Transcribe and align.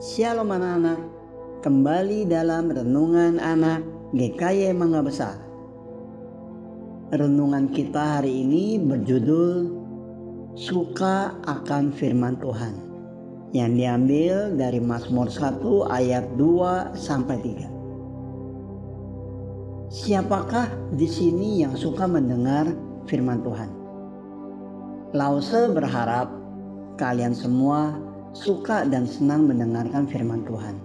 Shalom 0.00 0.48
anak-anak, 0.48 0.96
kembali 1.60 2.24
dalam 2.24 2.72
Renungan 2.72 3.36
Anak 3.36 3.84
GKY 4.16 4.72
Mangga 4.72 5.04
Besar. 5.04 5.36
Renungan 7.12 7.68
kita 7.68 8.16
hari 8.16 8.40
ini 8.40 8.80
berjudul 8.80 9.68
Suka 10.56 11.36
akan 11.44 11.92
firman 11.92 12.40
Tuhan 12.40 12.80
yang 13.52 13.76
diambil 13.76 14.56
dari 14.56 14.80
Mazmur 14.80 15.28
1 15.28 15.60
ayat 15.92 16.32
2 16.32 16.96
sampai 16.96 17.36
3. 19.84 19.92
Siapakah 19.92 20.96
di 20.96 21.04
sini 21.04 21.60
yang 21.60 21.76
suka 21.76 22.08
mendengar 22.08 22.72
firman 23.04 23.44
Tuhan? 23.44 23.68
Lause 25.12 25.68
berharap 25.68 26.32
kalian 26.96 27.36
semua 27.36 28.08
suka 28.32 28.86
dan 28.86 29.06
senang 29.06 29.50
mendengarkan 29.50 30.06
firman 30.06 30.46
Tuhan. 30.46 30.76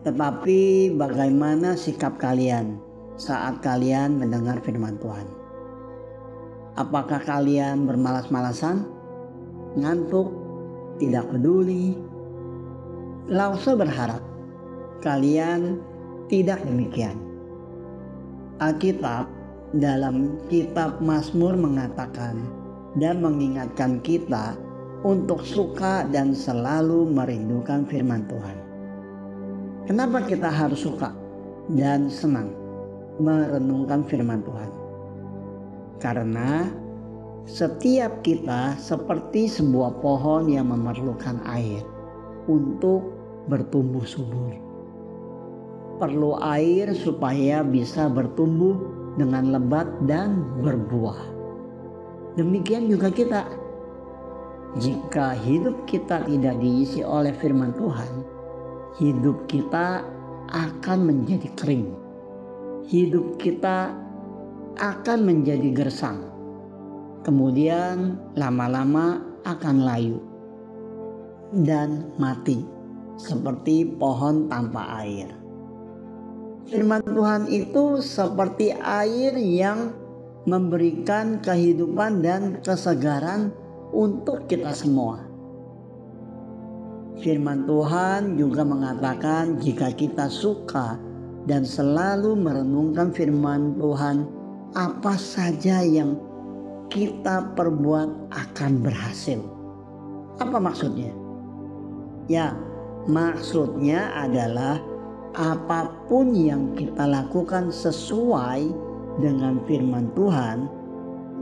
Tetapi 0.00 0.92
bagaimana 0.96 1.76
sikap 1.76 2.16
kalian 2.16 2.80
saat 3.20 3.60
kalian 3.60 4.16
mendengar 4.16 4.56
firman 4.64 4.96
Tuhan? 4.96 5.28
Apakah 6.80 7.20
kalian 7.20 7.84
bermalas-malasan, 7.84 8.88
ngantuk, 9.76 10.32
tidak 10.96 11.28
peduli? 11.28 11.92
Lause 13.28 13.76
berharap 13.76 14.24
kalian 15.04 15.84
tidak 16.32 16.64
demikian. 16.64 17.20
Alkitab 18.64 19.28
dalam 19.76 20.40
kitab 20.48 21.00
Mazmur 21.04 21.56
mengatakan 21.56 22.40
dan 22.96 23.20
mengingatkan 23.20 24.00
kita 24.00 24.56
untuk 25.00 25.40
suka 25.40 26.04
dan 26.12 26.36
selalu 26.36 27.08
merindukan 27.08 27.88
firman 27.88 28.28
Tuhan. 28.28 28.56
Kenapa 29.88 30.20
kita 30.28 30.52
harus 30.52 30.84
suka 30.84 31.10
dan 31.72 32.12
senang 32.12 32.52
merenungkan 33.16 34.04
firman 34.04 34.44
Tuhan? 34.44 34.70
Karena 36.00 36.68
setiap 37.48 38.20
kita 38.20 38.76
seperti 38.76 39.48
sebuah 39.48 40.04
pohon 40.04 40.52
yang 40.52 40.68
memerlukan 40.68 41.40
air 41.48 41.80
untuk 42.46 43.16
bertumbuh 43.48 44.04
subur. 44.04 44.52
Perlu 45.96 46.36
air 46.40 46.92
supaya 46.96 47.60
bisa 47.64 48.08
bertumbuh 48.08 48.76
dengan 49.16 49.52
lebat 49.52 49.88
dan 50.08 50.44
berbuah. 50.64 51.18
Demikian 52.38 52.88
juga 52.88 53.10
kita 53.12 53.44
jika 54.78 55.34
hidup 55.34 55.82
kita 55.90 56.22
tidak 56.22 56.54
diisi 56.62 57.02
oleh 57.02 57.34
firman 57.34 57.74
Tuhan, 57.74 58.12
hidup 59.02 59.50
kita 59.50 60.06
akan 60.54 60.98
menjadi 61.10 61.50
kering. 61.58 61.90
Hidup 62.86 63.38
kita 63.42 63.90
akan 64.78 65.18
menjadi 65.26 65.74
gersang. 65.74 66.22
Kemudian 67.26 68.14
lama-lama 68.38 69.18
akan 69.42 69.76
layu 69.82 70.22
dan 71.66 72.14
mati 72.16 72.62
seperti 73.18 73.84
pohon 73.98 74.46
tanpa 74.46 75.02
air. 75.02 75.34
Firman 76.70 77.02
Tuhan 77.02 77.50
itu 77.50 77.98
seperti 77.98 78.70
air 78.78 79.34
yang 79.34 79.90
memberikan 80.46 81.42
kehidupan 81.42 82.22
dan 82.22 82.62
kesegaran 82.62 83.50
untuk 83.90 84.46
kita 84.46 84.74
semua. 84.74 85.26
Firman 87.20 87.68
Tuhan 87.68 88.40
juga 88.40 88.64
mengatakan 88.64 89.60
jika 89.60 89.92
kita 89.92 90.32
suka 90.32 90.96
dan 91.44 91.68
selalu 91.68 92.32
merenungkan 92.32 93.12
firman 93.12 93.76
Tuhan, 93.76 94.24
apa 94.72 95.18
saja 95.20 95.84
yang 95.84 96.16
kita 96.88 97.52
perbuat 97.54 98.32
akan 98.32 98.72
berhasil. 98.80 99.42
Apa 100.40 100.56
maksudnya? 100.56 101.12
Ya, 102.30 102.56
maksudnya 103.04 104.14
adalah 104.16 104.80
apa 105.36 105.92
pun 106.10 106.34
yang 106.34 106.74
kita 106.74 107.06
lakukan 107.06 107.70
sesuai 107.70 108.70
dengan 109.22 109.62
firman 109.68 110.10
Tuhan, 110.18 110.66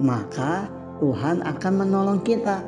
maka 0.00 0.70
Tuhan 1.04 1.44
akan 1.44 1.72
menolong 1.84 2.24
kita. 2.24 2.64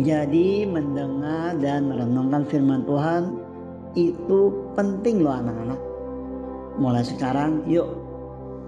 Jadi 0.00 0.64
mendengar 0.64 1.52
dan 1.60 1.92
merenungkan 1.92 2.48
firman 2.48 2.80
Tuhan 2.88 3.36
itu 3.92 4.72
penting 4.72 5.20
loh 5.20 5.36
anak-anak. 5.36 5.80
Mulai 6.80 7.04
sekarang 7.04 7.60
yuk 7.68 7.92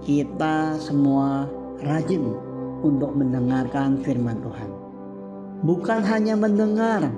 kita 0.05 0.77
semua 0.77 1.49
rajin 1.81 2.37
untuk 2.85 3.17
mendengarkan 3.17 4.05
firman 4.05 4.37
Tuhan. 4.45 4.69
Bukan 5.65 6.05
hanya 6.05 6.37
mendengar, 6.37 7.09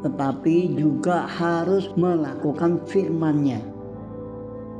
tetapi 0.00 0.72
juga 0.80 1.28
harus 1.28 1.92
melakukan 2.00 2.80
firman-Nya. 2.88 3.60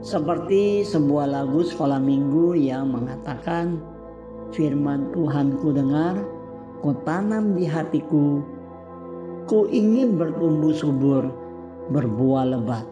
Seperti 0.01 0.89
sebuah 0.89 1.29
lagu 1.29 1.61
sekolah 1.61 2.01
minggu 2.01 2.57
yang 2.57 2.89
mengatakan 2.89 3.90
firman 4.55 5.11
Tuhan 5.15 5.59
ku 5.59 5.71
dengar, 5.71 6.19
ku 6.83 6.95
tanam 7.07 7.55
di 7.55 7.67
hatiku, 7.67 8.43
ku 9.47 9.67
ingin 9.71 10.19
bertumbuh 10.19 10.75
subur, 10.75 11.27
berbuah 11.91 12.55
lebat. 12.55 12.87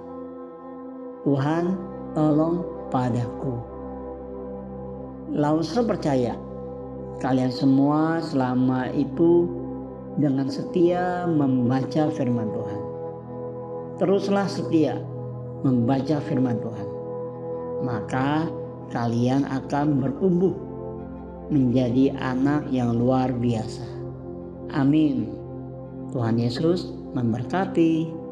Tuhan 1.27 1.75
tolong 2.15 2.63
padaku. 2.91 3.55
Lause 5.35 5.85
percaya, 5.85 6.35
kalian 7.21 7.53
semua 7.53 8.23
selama 8.25 8.89
itu 8.97 9.45
dengan 10.17 10.49
setia 10.49 11.29
membaca 11.29 12.11
firman 12.11 12.49
Tuhan. 12.49 12.81
Teruslah 13.99 14.47
setia 14.47 14.99
membaca 15.63 16.23
firman 16.23 16.59
Tuhan. 16.63 16.89
Maka 17.83 18.47
kalian 18.91 19.47
akan 19.47 20.01
bertumbuh 20.03 20.68
menjadi 21.49 22.13
anak 22.21 22.69
yang 22.69 22.97
luar 22.97 23.33
biasa. 23.33 23.85
Amin. 24.77 25.33
Tuhan 26.13 26.41
Yesus 26.41 26.93
memberkati. 27.17 28.28